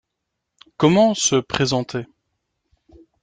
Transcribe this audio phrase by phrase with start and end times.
[0.77, 2.07] Comment se présenter?